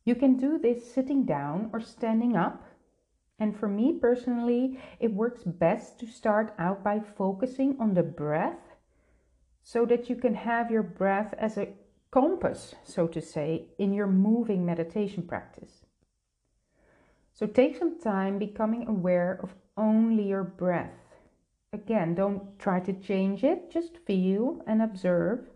You 0.06 0.14
can 0.14 0.38
do 0.38 0.56
this 0.56 0.90
sitting 0.90 1.26
down 1.26 1.68
or 1.74 1.80
standing 1.80 2.34
up. 2.34 2.64
And 3.38 3.54
for 3.54 3.68
me 3.68 3.98
personally, 4.00 4.80
it 5.00 5.12
works 5.12 5.42
best 5.44 6.00
to 6.00 6.06
start 6.06 6.54
out 6.58 6.82
by 6.82 6.98
focusing 6.98 7.76
on 7.78 7.92
the 7.92 8.02
breath 8.02 8.74
so 9.62 9.84
that 9.84 10.08
you 10.08 10.16
can 10.16 10.34
have 10.34 10.70
your 10.70 10.82
breath 10.82 11.34
as 11.36 11.58
a 11.58 11.74
compass, 12.10 12.74
so 12.84 13.06
to 13.06 13.20
say, 13.20 13.66
in 13.78 13.92
your 13.92 14.06
moving 14.06 14.64
meditation 14.64 15.22
practice. 15.22 15.84
So 17.34 17.46
take 17.46 17.76
some 17.76 18.00
time 18.00 18.38
becoming 18.38 18.88
aware 18.88 19.38
of 19.42 19.54
only 19.76 20.26
your 20.26 20.42
breath. 20.42 21.05
Again, 21.73 22.14
don't 22.14 22.58
try 22.58 22.80
to 22.80 22.92
change 22.92 23.44
it, 23.44 23.70
just 23.70 23.99
feel 23.99 24.62
and 24.66 24.80
observe. 24.80 25.49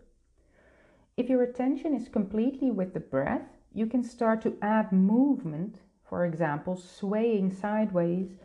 If 1.17 1.29
your 1.29 1.43
attention 1.43 1.93
is 1.93 2.09
completely 2.09 2.71
with 2.71 2.93
the 2.93 2.99
breath, 2.99 3.57
you 3.73 3.85
can 3.85 4.03
start 4.03 4.41
to 4.41 4.57
add 4.61 4.91
movement, 4.91 5.79
for 6.03 6.25
example, 6.25 6.75
swaying 6.75 7.51
sideways 7.53 8.35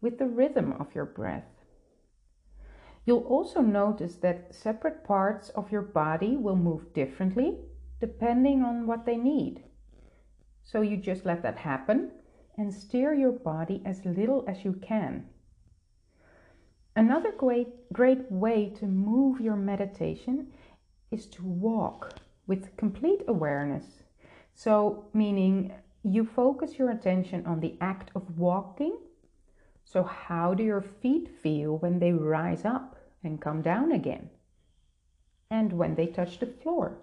with 0.00 0.18
the 0.18 0.26
rhythm 0.26 0.72
of 0.72 0.94
your 0.94 1.04
breath. 1.04 1.64
You'll 3.04 3.26
also 3.26 3.60
notice 3.60 4.16
that 4.16 4.54
separate 4.54 5.04
parts 5.04 5.48
of 5.50 5.72
your 5.72 5.82
body 5.82 6.36
will 6.36 6.56
move 6.56 6.92
differently 6.92 7.58
depending 8.00 8.62
on 8.62 8.86
what 8.86 9.06
they 9.06 9.16
need. 9.16 9.62
So 10.62 10.80
you 10.80 10.96
just 10.96 11.24
let 11.24 11.42
that 11.42 11.56
happen 11.56 12.10
and 12.58 12.74
steer 12.74 13.14
your 13.14 13.32
body 13.32 13.80
as 13.84 14.04
little 14.04 14.44
as 14.48 14.64
you 14.64 14.72
can. 14.72 15.28
Another 16.94 17.32
great, 17.32 17.90
great 17.92 18.30
way 18.30 18.68
to 18.68 18.86
move 18.86 19.40
your 19.40 19.56
meditation 19.56 20.48
is 21.10 21.26
to 21.26 21.42
walk 21.42 22.18
with 22.46 22.76
complete 22.76 23.22
awareness. 23.26 24.02
So, 24.54 25.06
meaning 25.14 25.72
you 26.02 26.26
focus 26.26 26.78
your 26.78 26.90
attention 26.90 27.46
on 27.46 27.60
the 27.60 27.76
act 27.80 28.10
of 28.14 28.38
walking. 28.38 28.98
So, 29.84 30.02
how 30.02 30.52
do 30.52 30.62
your 30.62 30.82
feet 30.82 31.30
feel 31.42 31.78
when 31.78 31.98
they 31.98 32.12
rise 32.12 32.66
up 32.66 32.96
and 33.24 33.40
come 33.40 33.62
down 33.62 33.92
again? 33.92 34.28
And 35.50 35.72
when 35.72 35.94
they 35.94 36.06
touch 36.06 36.40
the 36.40 36.46
floor? 36.46 36.98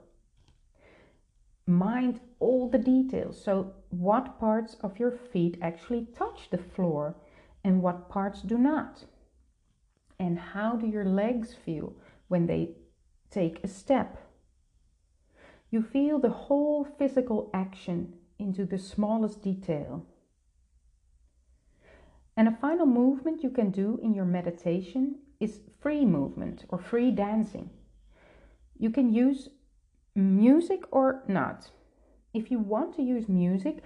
Mind 1.65 2.19
all 2.39 2.69
the 2.69 2.77
details. 2.77 3.43
So, 3.43 3.74
what 3.89 4.39
parts 4.39 4.75
of 4.81 5.00
your 5.00 5.12
feet 5.12 5.58
actually 5.63 6.08
touch 6.15 6.50
the 6.51 6.58
floor 6.60 7.15
and 7.63 7.81
what 7.81 8.10
parts 8.10 8.43
do 8.43 8.58
not? 8.58 9.05
And 10.20 10.38
how 10.38 10.76
do 10.76 10.86
your 10.86 11.06
legs 11.06 11.54
feel 11.54 11.94
when 12.28 12.46
they 12.46 12.72
take 13.32 13.64
a 13.64 13.68
step? 13.68 14.18
You 15.72 15.82
feel 15.82 16.20
the 16.20 16.30
whole 16.30 16.84
physical 16.84 17.50
action 17.54 18.16
into 18.38 18.66
the 18.66 18.78
smallest 18.78 19.42
detail. 19.42 20.06
And 22.36 22.48
a 22.48 22.58
final 22.60 22.86
movement 22.86 23.44
you 23.44 23.50
can 23.50 23.70
do 23.70 24.00
in 24.02 24.14
your 24.14 24.26
meditation 24.26 25.20
is 25.40 25.62
free 25.80 26.06
movement 26.06 26.66
or 26.70 26.80
free 26.80 27.12
dancing. 27.12 27.70
You 28.78 28.90
can 28.90 29.14
use 29.14 29.50
music 30.16 30.84
or 30.92 31.24
not. 31.28 31.70
If 32.34 32.50
you 32.52 32.60
want 32.60 32.96
to 32.96 33.02
use 33.02 33.28
music, 33.28 33.84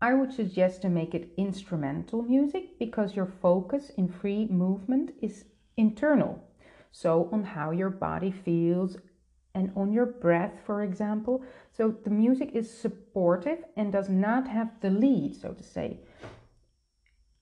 I 0.00 0.14
would 0.14 0.32
suggest 0.32 0.82
to 0.82 0.88
make 0.88 1.14
it 1.14 1.32
instrumental 1.36 2.22
music 2.22 2.78
because 2.78 3.16
your 3.16 3.26
focus 3.26 3.90
in 3.96 4.08
free 4.08 4.46
movement 4.46 5.12
is 5.20 5.44
internal. 5.80 6.44
So, 6.92 7.28
on 7.32 7.44
how 7.44 7.70
your 7.70 7.90
body 7.90 8.30
feels 8.30 8.96
and 9.54 9.72
on 9.74 9.92
your 9.92 10.06
breath, 10.06 10.54
for 10.64 10.82
example. 10.82 11.42
So, 11.72 11.94
the 12.04 12.10
music 12.10 12.50
is 12.52 12.70
supportive 12.70 13.64
and 13.76 13.92
does 13.92 14.08
not 14.08 14.48
have 14.48 14.80
the 14.80 14.90
lead, 14.90 15.34
so 15.34 15.52
to 15.52 15.62
say. 15.62 16.00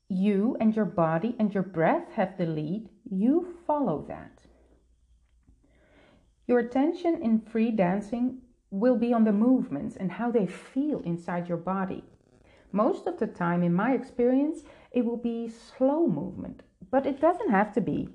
You 0.09 0.57
and 0.61 0.75
your 0.75 0.87
body 0.87 1.35
and 1.38 1.52
your 1.52 1.62
breath 1.62 2.12
have 2.12 2.38
the 2.38 2.47
lead, 2.47 2.88
you 3.04 3.57
follow 3.66 4.04
that. 4.09 4.38
Your 6.47 6.61
attention 6.61 7.21
in 7.23 7.40
free 7.40 7.71
dancing 7.71 8.38
will 8.71 8.97
be 8.97 9.12
on 9.12 9.25
the 9.25 9.33
movements 9.33 9.97
and 9.97 10.12
how 10.12 10.30
they 10.30 10.47
feel 10.47 11.00
inside 11.00 11.49
your 11.49 11.59
body. 11.59 12.04
Most 12.73 13.07
of 13.07 13.18
the 13.18 13.26
time, 13.26 13.62
in 13.62 13.75
my 13.75 13.92
experience, 13.92 14.62
it 14.90 15.04
will 15.04 15.16
be 15.16 15.49
slow 15.49 16.07
movement, 16.07 16.62
but 16.90 17.07
it 17.07 17.21
doesn't 17.21 17.50
have 17.50 17.73
to 17.75 17.80
be. 17.80 18.09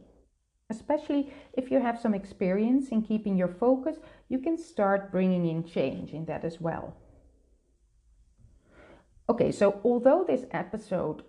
Especially 0.69 1.31
if 1.53 1.71
you 1.71 1.79
have 1.79 1.99
some 1.99 2.13
experience 2.13 2.89
in 2.89 3.01
keeping 3.01 3.37
your 3.37 3.47
focus, 3.47 3.97
you 4.29 4.39
can 4.39 4.57
start 4.57 5.11
bringing 5.11 5.45
in 5.45 5.63
change 5.63 6.13
in 6.13 6.25
that 6.25 6.43
as 6.43 6.59
well. 6.59 6.95
Okay, 9.29 9.51
so 9.51 9.79
although 9.83 10.23
this 10.27 10.45
episode 10.51 11.23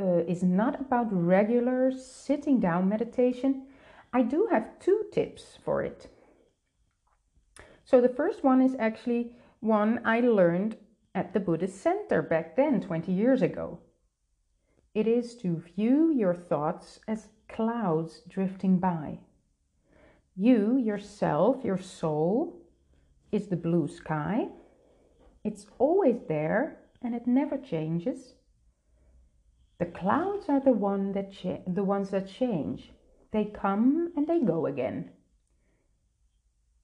uh, 0.00 0.24
is 0.26 0.42
not 0.42 0.80
about 0.80 1.06
regular 1.10 1.92
sitting 1.92 2.58
down 2.60 2.88
meditation, 2.88 3.66
I 4.12 4.22
do 4.22 4.48
have 4.50 4.78
two 4.80 5.04
tips 5.12 5.58
for 5.64 5.82
it. 5.82 6.08
So 7.84 8.00
the 8.00 8.08
first 8.08 8.42
one 8.42 8.60
is 8.60 8.74
actually 8.78 9.32
one 9.60 10.00
I 10.04 10.20
learned 10.20 10.76
at 11.14 11.32
the 11.32 11.40
Buddhist 11.40 11.80
Center 11.80 12.22
back 12.22 12.56
then, 12.56 12.80
20 12.80 13.12
years 13.12 13.42
ago. 13.42 13.78
It 14.94 15.06
is 15.06 15.34
to 15.36 15.56
view 15.56 16.12
your 16.12 16.34
thoughts 16.34 17.00
as 17.08 17.28
clouds 17.48 18.22
drifting 18.28 18.78
by. 18.78 19.20
You, 20.36 20.76
yourself, 20.76 21.64
your 21.64 21.78
soul, 21.78 22.62
is 23.30 23.48
the 23.48 23.56
blue 23.56 23.88
sky. 23.88 24.48
It's 25.44 25.66
always 25.78 26.20
there 26.28 26.78
and 27.00 27.14
it 27.14 27.26
never 27.26 27.56
changes. 27.56 28.34
The 29.78 29.86
clouds 29.86 30.48
are 30.48 30.60
the, 30.60 30.72
one 30.72 31.12
that 31.12 31.32
cha- 31.32 31.62
the 31.66 31.84
ones 31.84 32.10
that 32.10 32.28
change. 32.28 32.92
They 33.32 33.46
come 33.46 34.12
and 34.16 34.26
they 34.26 34.40
go 34.40 34.66
again. 34.66 35.10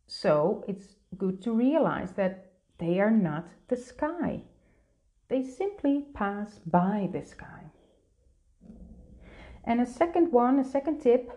So 0.06 0.64
it's 0.66 0.96
good 1.16 1.42
to 1.42 1.52
realize 1.52 2.12
that 2.12 2.52
they 2.78 3.00
are 3.00 3.10
not 3.10 3.48
the 3.68 3.76
sky. 3.76 4.42
They 5.28 5.42
simply 5.42 6.06
pass 6.14 6.58
by 6.66 7.10
the 7.12 7.22
sky. 7.22 7.57
And 9.68 9.82
a 9.82 9.86
second 9.86 10.32
one, 10.32 10.58
a 10.58 10.64
second 10.64 11.00
tip, 11.00 11.30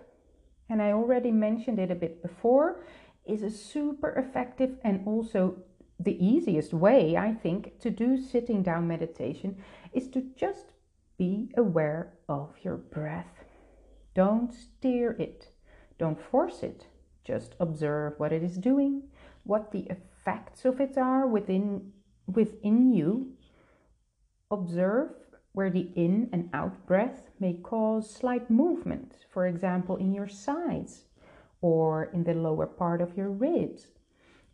and 0.70 0.82
I 0.82 0.94
already 0.94 1.32
mentioned 1.32 1.80
it 1.80 1.92
a 1.92 1.96
bit 1.96 2.22
before, 2.22 2.82
is 3.26 3.44
a 3.44 3.52
super 3.52 4.12
effective 4.12 4.78
and 4.86 5.06
also 5.06 5.58
the 6.00 6.16
easiest 6.26 6.74
way, 6.74 7.18
I 7.18 7.34
think, 7.34 7.78
to 7.82 7.90
do 7.90 8.18
sitting 8.18 8.64
down 8.64 8.88
meditation 8.88 9.58
is 9.92 10.08
to 10.12 10.22
just 10.34 10.72
be 11.18 11.52
aware 11.58 12.14
of 12.30 12.56
your 12.64 12.78
breath. 12.78 13.44
Don't 14.16 14.54
steer 14.54 15.12
it, 15.20 15.50
don't 16.00 16.20
force 16.32 16.64
it. 16.64 16.88
Just 17.26 17.56
observe 17.60 18.14
what 18.18 18.32
it 18.32 18.44
is 18.44 18.58
doing, 18.58 19.04
what 19.44 19.74
the 19.74 19.88
effects 19.90 20.64
of 20.64 20.80
it 20.80 20.98
are 20.98 21.28
within 21.28 21.92
within 22.28 22.94
you. 22.94 23.34
Observe 24.50 25.21
where 25.54 25.70
the 25.70 25.90
in 25.96 26.30
and 26.32 26.50
out 26.54 26.86
breath 26.86 27.30
may 27.40 27.54
cause 27.54 28.10
slight 28.10 28.50
movement, 28.50 29.26
for 29.30 29.46
example, 29.48 29.98
in 29.98 30.14
your 30.14 30.28
sides 30.28 31.06
or 31.62 32.06
in 32.06 32.24
the 32.24 32.34
lower 32.34 32.66
part 32.66 33.02
of 33.02 33.18
your 33.18 33.30
ribs 33.30 33.88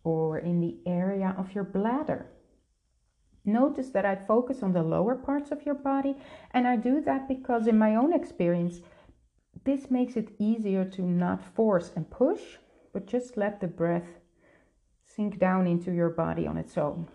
or 0.03 0.39
in 0.39 0.59
the 0.59 0.77
area 0.85 1.35
of 1.37 1.53
your 1.53 1.63
bladder. 1.63 2.27
Notice 3.45 3.89
that 3.91 4.05
I 4.05 4.15
focus 4.15 4.61
on 4.61 4.73
the 4.73 4.83
lower 4.83 5.15
parts 5.15 5.51
of 5.51 5.65
your 5.65 5.75
body, 5.75 6.17
and 6.51 6.67
I 6.67 6.75
do 6.75 6.99
that 7.01 7.29
because, 7.29 7.65
in 7.67 7.77
my 7.77 7.95
own 7.95 8.11
experience, 8.13 8.81
this 9.63 9.89
makes 9.89 10.17
it 10.17 10.35
easier 10.37 10.83
to 10.83 11.01
not 11.01 11.43
force 11.55 11.91
and 11.95 12.09
push, 12.09 12.41
but 12.91 13.07
just 13.07 13.37
let 13.37 13.61
the 13.61 13.67
breath 13.67 14.19
sink 15.05 15.39
down 15.39 15.65
into 15.65 15.91
your 15.93 16.09
body 16.09 16.45
on 16.45 16.57
its 16.57 16.77
own. 16.77 17.07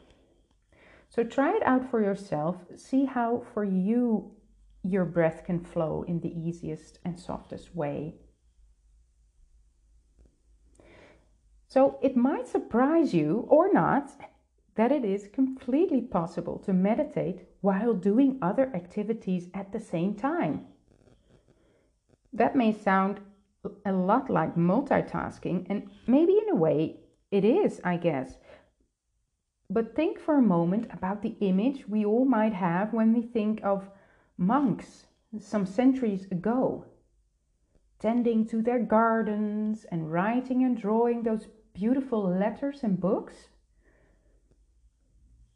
So 1.14 1.22
try 1.22 1.54
it 1.54 1.62
out 1.66 1.90
for 1.90 2.00
yourself. 2.00 2.56
See 2.74 3.04
how 3.04 3.44
for 3.52 3.64
you 3.64 4.32
your 4.82 5.04
breath 5.04 5.44
can 5.44 5.62
flow 5.62 6.06
in 6.08 6.20
the 6.20 6.32
easiest 6.34 7.00
and 7.04 7.20
softest 7.20 7.76
way. 7.76 8.14
So 11.68 11.98
it 12.00 12.16
might 12.16 12.48
surprise 12.48 13.12
you 13.12 13.46
or 13.50 13.70
not 13.70 14.12
that 14.76 14.90
it 14.90 15.04
is 15.04 15.28
completely 15.34 16.00
possible 16.00 16.58
to 16.60 16.72
meditate 16.72 17.46
while 17.60 17.92
doing 17.92 18.38
other 18.40 18.74
activities 18.74 19.48
at 19.52 19.70
the 19.70 19.80
same 19.80 20.14
time. 20.14 20.64
That 22.32 22.56
may 22.56 22.72
sound 22.72 23.20
a 23.84 23.92
lot 23.92 24.30
like 24.30 24.56
multitasking, 24.56 25.66
and 25.68 25.90
maybe 26.06 26.38
in 26.38 26.48
a 26.50 26.56
way 26.56 27.00
it 27.30 27.44
is, 27.44 27.82
I 27.84 27.98
guess. 27.98 28.38
But 29.72 29.96
think 29.96 30.18
for 30.18 30.36
a 30.36 30.42
moment 30.42 30.90
about 30.92 31.22
the 31.22 31.34
image 31.40 31.88
we 31.88 32.04
all 32.04 32.26
might 32.26 32.52
have 32.52 32.92
when 32.92 33.14
we 33.14 33.22
think 33.22 33.64
of 33.64 33.88
monks 34.36 35.06
some 35.40 35.64
centuries 35.64 36.26
ago, 36.30 36.84
tending 37.98 38.46
to 38.48 38.60
their 38.60 38.78
gardens 38.78 39.86
and 39.90 40.12
writing 40.12 40.62
and 40.62 40.76
drawing 40.76 41.22
those 41.22 41.48
beautiful 41.72 42.22
letters 42.22 42.80
and 42.82 43.00
books. 43.00 43.48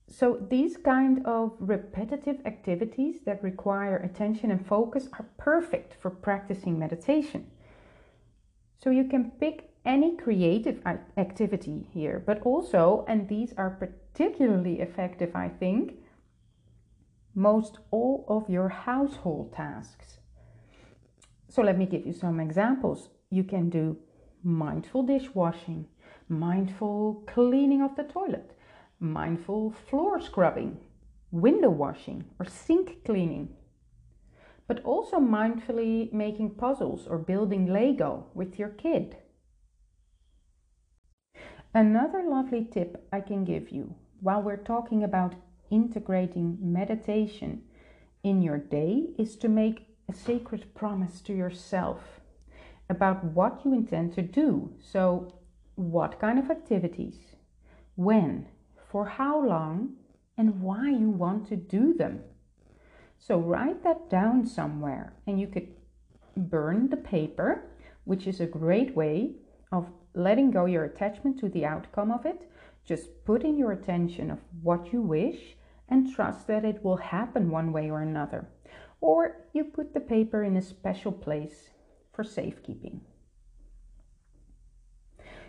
So, 0.08 0.46
these 0.48 0.78
kind 0.78 1.26
of 1.26 1.54
repetitive 1.58 2.40
activities 2.46 3.20
that 3.26 3.42
require 3.42 3.98
attention 3.98 4.50
and 4.50 4.66
focus 4.66 5.10
are 5.12 5.28
perfect 5.36 5.92
for 5.92 6.08
practicing 6.08 6.78
meditation. 6.78 7.50
So, 8.78 8.88
you 8.88 9.04
can 9.04 9.32
pick 9.32 9.75
any 9.86 10.16
creative 10.16 10.80
activity 11.16 11.86
here, 11.94 12.22
but 12.26 12.42
also, 12.42 13.04
and 13.08 13.28
these 13.28 13.54
are 13.56 13.70
particularly 13.70 14.80
effective, 14.80 15.34
I 15.34 15.48
think, 15.48 15.94
most 17.34 17.78
all 17.90 18.24
of 18.28 18.50
your 18.50 18.68
household 18.68 19.52
tasks. 19.52 20.18
So 21.48 21.62
let 21.62 21.78
me 21.78 21.86
give 21.86 22.06
you 22.06 22.12
some 22.12 22.40
examples. 22.40 23.10
You 23.30 23.44
can 23.44 23.70
do 23.70 23.96
mindful 24.42 25.04
dishwashing, 25.04 25.86
mindful 26.28 27.22
cleaning 27.26 27.82
of 27.82 27.94
the 27.94 28.04
toilet, 28.04 28.52
mindful 28.98 29.70
floor 29.70 30.20
scrubbing, 30.20 30.78
window 31.30 31.70
washing, 31.70 32.24
or 32.38 32.46
sink 32.46 33.04
cleaning. 33.04 33.54
But 34.66 34.82
also 34.82 35.18
mindfully 35.18 36.12
making 36.12 36.56
puzzles 36.56 37.06
or 37.06 37.18
building 37.18 37.66
Lego 37.66 38.26
with 38.34 38.58
your 38.58 38.70
kid. 38.70 39.16
Another 41.76 42.22
lovely 42.22 42.64
tip 42.64 43.06
I 43.12 43.20
can 43.20 43.44
give 43.44 43.68
you 43.68 43.94
while 44.20 44.40
we're 44.40 44.56
talking 44.56 45.04
about 45.04 45.34
integrating 45.70 46.56
meditation 46.58 47.64
in 48.22 48.40
your 48.40 48.56
day 48.56 49.10
is 49.18 49.36
to 49.36 49.50
make 49.50 49.86
a 50.08 50.14
sacred 50.14 50.74
promise 50.74 51.20
to 51.20 51.34
yourself 51.34 52.22
about 52.88 53.22
what 53.22 53.60
you 53.62 53.74
intend 53.74 54.14
to 54.14 54.22
do. 54.22 54.72
So, 54.80 55.34
what 55.74 56.18
kind 56.18 56.38
of 56.38 56.50
activities, 56.50 57.18
when, 57.94 58.46
for 58.90 59.04
how 59.04 59.46
long, 59.46 59.96
and 60.38 60.62
why 60.62 60.88
you 60.88 61.10
want 61.10 61.46
to 61.48 61.56
do 61.56 61.92
them. 61.92 62.20
So, 63.18 63.38
write 63.38 63.84
that 63.84 64.08
down 64.08 64.46
somewhere, 64.46 65.12
and 65.26 65.38
you 65.38 65.46
could 65.46 65.68
burn 66.38 66.88
the 66.88 66.96
paper, 66.96 67.68
which 68.04 68.26
is 68.26 68.40
a 68.40 68.46
great 68.46 68.96
way 68.96 69.32
of 69.70 69.90
letting 70.16 70.50
go 70.50 70.64
your 70.64 70.84
attachment 70.84 71.38
to 71.38 71.48
the 71.48 71.64
outcome 71.64 72.10
of 72.10 72.26
it. 72.26 72.50
Just 72.84 73.24
put 73.24 73.42
in 73.42 73.58
your 73.58 73.72
attention 73.72 74.30
of 74.30 74.38
what 74.62 74.92
you 74.92 75.02
wish 75.02 75.56
and 75.88 76.12
trust 76.12 76.46
that 76.46 76.64
it 76.64 76.82
will 76.82 76.96
happen 76.96 77.50
one 77.50 77.72
way 77.72 77.90
or 77.90 78.00
another. 78.00 78.48
Or 79.00 79.44
you 79.52 79.64
put 79.64 79.92
the 79.92 80.00
paper 80.00 80.42
in 80.42 80.56
a 80.56 80.62
special 80.62 81.12
place 81.12 81.70
for 82.12 82.24
safekeeping. 82.24 83.02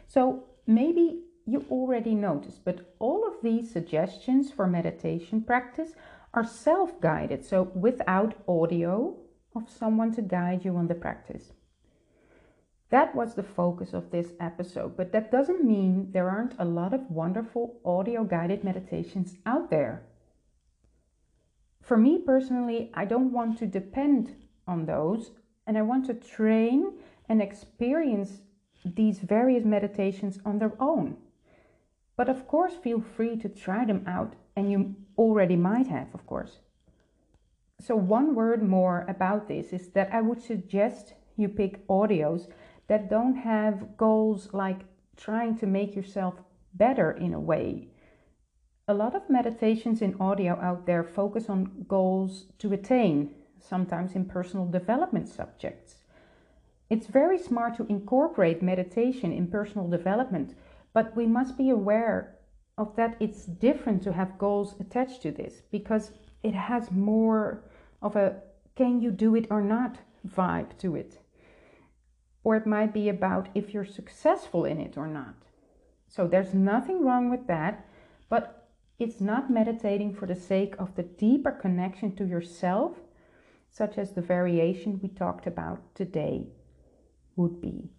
So 0.05 0.43
maybe 0.65 1.21
you 1.45 1.65
already 1.71 2.13
noticed, 2.13 2.65
but 2.65 2.93
all 2.99 3.25
of 3.25 3.41
these 3.41 3.71
suggestions 3.71 4.51
for 4.51 4.67
meditation 4.67 5.41
practice 5.41 5.91
are 6.33 6.45
self 6.45 6.99
guided, 6.99 7.45
so 7.45 7.63
without 7.73 8.35
audio 8.47 9.15
of 9.55 9.69
someone 9.69 10.13
to 10.13 10.21
guide 10.21 10.65
you 10.65 10.75
on 10.75 10.87
the 10.87 10.95
practice. 10.95 11.53
That 12.89 13.13
was 13.13 13.35
the 13.35 13.43
focus 13.43 13.93
of 13.93 14.11
this 14.11 14.31
episode, 14.39 14.95
but 14.95 15.11
that 15.11 15.31
doesn't 15.31 15.63
mean 15.63 16.11
there 16.11 16.29
aren't 16.29 16.55
a 16.57 16.65
lot 16.65 16.93
of 16.93 17.11
wonderful 17.11 17.79
audio 17.83 18.23
guided 18.23 18.63
meditations 18.63 19.35
out 19.45 19.69
there. 19.69 20.03
For 21.81 21.97
me 21.97 22.19
personally, 22.19 22.91
I 22.93 23.05
don't 23.05 23.33
want 23.33 23.57
to 23.59 23.67
depend 23.67 24.35
on 24.67 24.85
those 24.85 25.31
and 25.65 25.77
I 25.77 25.81
want 25.81 26.05
to 26.05 26.13
train 26.13 26.93
and 27.27 27.41
experience 27.41 28.41
these 28.85 29.19
various 29.19 29.65
meditations 29.65 30.39
on 30.45 30.59
their 30.59 30.73
own. 30.79 31.17
But 32.15 32.29
of 32.29 32.47
course, 32.47 32.73
feel 32.75 33.01
free 33.01 33.35
to 33.37 33.49
try 33.49 33.85
them 33.85 34.03
out, 34.07 34.33
and 34.55 34.71
you 34.71 34.95
already 35.17 35.55
might 35.55 35.87
have, 35.87 36.07
of 36.13 36.25
course. 36.25 36.59
So, 37.79 37.95
one 37.95 38.33
word 38.33 38.63
more 38.63 39.05
about 39.07 39.47
this 39.47 39.71
is 39.71 39.89
that 39.89 40.11
I 40.11 40.21
would 40.21 40.41
suggest 40.41 41.13
you 41.35 41.47
pick 41.47 41.85
audios 41.87 42.47
that 42.87 43.09
don't 43.09 43.35
have 43.35 43.97
goals 43.97 44.53
like 44.53 44.81
trying 45.15 45.57
to 45.57 45.65
make 45.65 45.95
yourself 45.95 46.35
better 46.73 47.11
in 47.11 47.33
a 47.33 47.39
way. 47.39 47.87
A 48.87 48.93
lot 48.93 49.15
of 49.15 49.29
meditations 49.29 50.01
in 50.01 50.15
audio 50.19 50.53
out 50.61 50.85
there 50.85 51.03
focus 51.03 51.49
on 51.49 51.85
goals 51.87 52.45
to 52.59 52.71
attain, 52.71 53.33
sometimes 53.59 54.15
in 54.15 54.25
personal 54.25 54.65
development 54.65 55.27
subjects. 55.27 55.95
It's 56.89 57.07
very 57.07 57.37
smart 57.37 57.75
to 57.77 57.87
incorporate 57.87 58.61
meditation 58.61 59.33
in 59.33 59.47
personal 59.47 59.89
development, 59.89 60.55
but 60.93 61.15
we 61.17 61.27
must 61.27 61.57
be 61.57 61.69
aware 61.69 62.37
of 62.77 62.95
that 62.95 63.17
it's 63.19 63.45
different 63.45 64.03
to 64.03 64.13
have 64.13 64.37
goals 64.37 64.75
attached 64.79 65.21
to 65.23 65.31
this 65.31 65.63
because 65.71 66.11
it 66.43 66.53
has 66.53 66.91
more 66.91 67.63
of 68.01 68.15
a 68.15 68.37
can 68.75 69.01
you 69.01 69.11
do 69.11 69.35
it 69.35 69.47
or 69.49 69.61
not 69.61 69.97
vibe 70.25 70.77
to 70.77 70.95
it. 70.95 71.19
Or 72.47 72.55
it 72.55 72.65
might 72.65 72.93
be 72.93 73.09
about 73.09 73.49
if 73.53 73.73
you're 73.73 73.83
successful 73.99 74.63
in 74.63 74.79
it 74.79 74.95
or 74.95 75.05
not. 75.05 75.35
So 76.07 76.27
there's 76.27 76.53
nothing 76.53 77.03
wrong 77.03 77.29
with 77.29 77.45
that, 77.47 77.85
but 78.29 78.69
it's 78.97 79.19
not 79.19 79.49
meditating 79.51 80.13
for 80.13 80.27
the 80.27 80.41
sake 80.51 80.73
of 80.79 80.95
the 80.95 81.03
deeper 81.03 81.51
connection 81.51 82.15
to 82.15 82.25
yourself 82.25 82.93
such 83.69 83.97
as 83.97 84.13
the 84.13 84.21
variation 84.21 84.97
we 85.03 85.09
talked 85.09 85.45
about 85.45 85.93
today 85.93 86.47
would 87.35 87.59
be. 87.59 87.89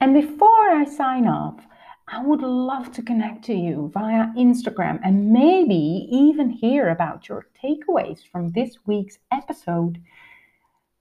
And 0.00 0.14
before 0.14 0.70
I 0.70 0.84
sign 0.84 1.26
off, 1.26 1.66
I 2.06 2.24
would 2.24 2.42
love 2.42 2.92
to 2.92 3.02
connect 3.02 3.44
to 3.46 3.54
you 3.54 3.90
via 3.92 4.26
Instagram 4.38 5.00
and 5.02 5.32
maybe 5.32 6.06
even 6.08 6.50
hear 6.50 6.88
about 6.88 7.28
your 7.28 7.48
takeaways 7.60 8.20
from 8.30 8.52
this 8.52 8.76
week's 8.86 9.18
episode. 9.32 10.00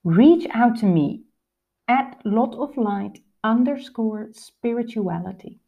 Reach 0.03 0.47
out 0.51 0.77
to 0.77 0.85
me 0.85 1.23
at 1.87 2.19
lot 2.25 2.55
of 2.55 2.75
light 2.75 3.19
underscore 3.43 4.29
spirituality. 4.33 5.59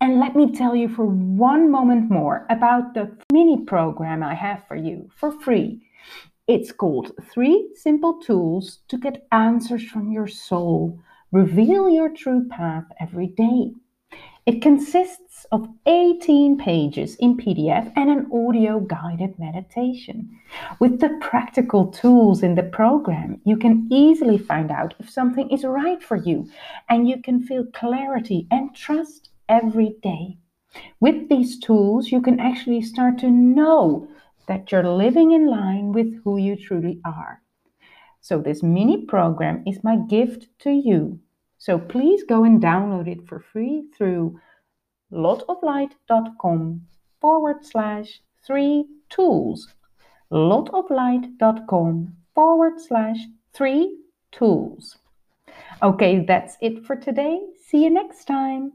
And 0.00 0.20
let 0.20 0.36
me 0.36 0.52
tell 0.52 0.76
you 0.76 0.88
for 0.88 1.04
one 1.04 1.70
moment 1.70 2.10
more 2.10 2.46
about 2.48 2.94
the 2.94 3.10
mini 3.32 3.64
program 3.64 4.22
I 4.22 4.34
have 4.34 4.62
for 4.68 4.76
you 4.76 5.10
for 5.16 5.32
free. 5.32 5.82
It's 6.46 6.70
called 6.70 7.12
Three 7.30 7.70
Simple 7.74 8.20
Tools 8.20 8.78
to 8.88 8.96
Get 8.96 9.26
Answers 9.32 9.84
from 9.84 10.12
Your 10.12 10.28
Soul. 10.28 11.00
Reveal 11.32 11.90
your 11.90 12.10
true 12.10 12.46
path 12.48 12.84
every 13.00 13.26
day. 13.26 13.72
It 14.48 14.62
consists 14.62 15.44
of 15.52 15.68
18 15.84 16.56
pages 16.56 17.16
in 17.16 17.36
PDF 17.36 17.92
and 17.94 18.08
an 18.08 18.30
audio 18.32 18.80
guided 18.80 19.38
meditation. 19.38 20.40
With 20.80 21.00
the 21.00 21.18
practical 21.20 21.88
tools 21.88 22.42
in 22.42 22.54
the 22.54 22.62
program, 22.62 23.42
you 23.44 23.58
can 23.58 23.86
easily 23.92 24.38
find 24.38 24.70
out 24.70 24.94
if 24.98 25.10
something 25.10 25.50
is 25.50 25.64
right 25.64 26.02
for 26.02 26.16
you 26.16 26.48
and 26.88 27.06
you 27.06 27.20
can 27.20 27.42
feel 27.42 27.66
clarity 27.74 28.46
and 28.50 28.74
trust 28.74 29.28
every 29.50 29.96
day. 30.02 30.38
With 30.98 31.28
these 31.28 31.58
tools, 31.60 32.10
you 32.10 32.22
can 32.22 32.40
actually 32.40 32.80
start 32.80 33.18
to 33.18 33.28
know 33.28 34.08
that 34.46 34.72
you're 34.72 34.88
living 34.88 35.30
in 35.30 35.46
line 35.46 35.92
with 35.92 36.24
who 36.24 36.38
you 36.38 36.56
truly 36.56 37.02
are. 37.04 37.42
So, 38.22 38.40
this 38.40 38.62
mini 38.62 39.04
program 39.04 39.62
is 39.66 39.84
my 39.84 39.96
gift 39.96 40.48
to 40.60 40.70
you. 40.70 41.20
So, 41.58 41.78
please 41.78 42.22
go 42.22 42.44
and 42.44 42.62
download 42.62 43.08
it 43.08 43.26
for 43.28 43.40
free 43.40 43.84
through 43.96 44.40
lotoflight.com 45.12 46.82
forward 47.20 47.64
slash 47.64 48.20
three 48.46 48.84
tools. 49.10 49.68
lotoflight.com 50.30 52.16
forward 52.34 52.80
slash 52.80 53.18
three 53.52 53.98
tools. 54.32 54.98
Okay, 55.82 56.24
that's 56.24 56.56
it 56.60 56.84
for 56.84 56.96
today. 56.96 57.40
See 57.66 57.84
you 57.84 57.90
next 57.90 58.26
time. 58.26 58.72